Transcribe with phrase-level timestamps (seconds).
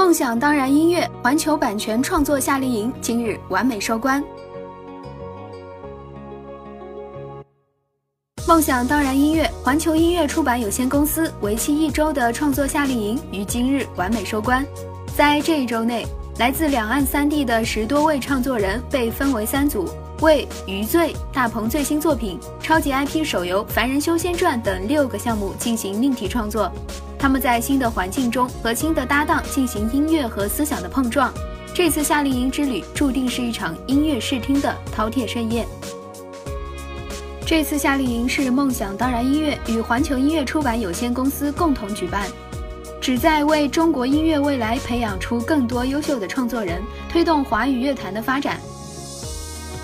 [0.00, 4.24] 梦想当然音乐环球版权创作夏令营今日完美收官。
[8.48, 14.64] 梦想当然音乐环球音乐出版有限公司为期一周的创作夏令营于今日完美收官。
[15.14, 16.06] 在这一周内，
[16.38, 19.86] 来自两岸三地的十多位创作人被分为三组，
[20.22, 26.72] 为《余罪》大鹏最新作品、超级 IP 手游《凡人修仙传》等六个项目进行命题创作。
[27.20, 31.30] 他们在新的环境中和新的搭档进行音乐和思想的碰撞。
[31.74, 35.66] 这次夏令营之旅注定是一场音乐视听的饕餮盛宴。
[37.44, 42.26] 这次夏令营是梦想当然音乐与环球音乐出版有限公司共同举办，
[43.02, 48.58] 旨在为中国音乐未来培养出更多优秀的创作人，推动华语乐坛的发展。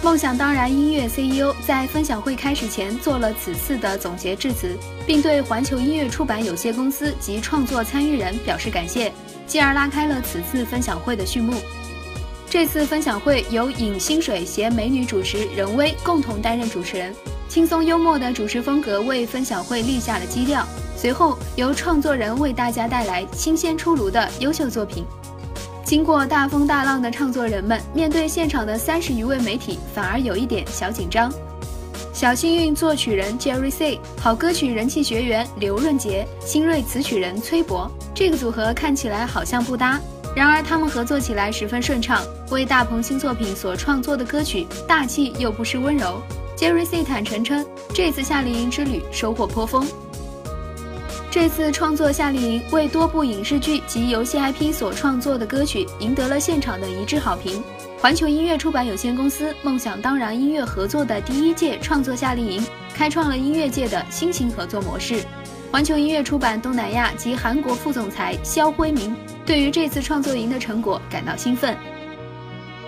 [0.02, 9.12] 梦想当然音乐 CEO 在分享会开始前做了此次的总结致辞，并对环球音乐出版有限公司及创作参与人表示感谢，
[9.46, 11.54] 继而拉开了此次分享会的序幕。
[12.48, 17.12] 这次分享会由尹星水携美女主持任薇共同担任主持人。
[17.48, 20.64] 轻松幽默的主持风格为分享会立下了基调。
[20.96, 25.04] 随后由创作人为大家带来新鲜出炉的优秀作品。
[25.86, 31.32] 经过大风大浪的创作人们，面对现场的三十余位媒体，反而有一点小紧张。
[32.12, 40.00] 小幸运作曲人 Jerry C，好歌曲人气学员刘润杰，新锐词曲人崔博，这个组合看起来好像不搭，
[40.34, 42.20] 然而他们合作起来十分顺畅。
[42.50, 46.20] 为大鹏新作品所创作的歌曲，大气又不失温柔。
[46.56, 49.86] Jerry C 坦诚称，这次夏令营之旅收获颇丰。
[51.36, 57.62] 这次创作夏令营为多部影视剧及游戏 IP 所创作的歌曲赢得了现场的一致好评。
[58.00, 65.22] 环球音乐出版有限公司梦想当然音乐合作的第一届创作夏令营，开创了音乐界的新型合作模式。
[65.70, 71.76] 环球音乐出版东南亚及韩国副总裁肖辉明对于这次创作营的成果感到兴奋。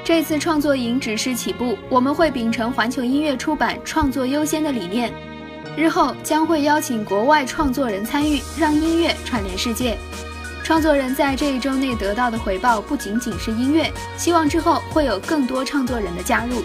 [0.02, 5.12] 这次创作营只是起步，我们会秉承环球音乐出版创作优先的理念，
[5.78, 9.96] 日后将会邀请国外创作人参与，让音乐串联世界。
[10.64, 16.64] 创作人在这一周内得到的回报不仅仅是音乐，希望之后会有更多创作人的加入。